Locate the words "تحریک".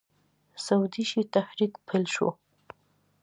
1.35-1.73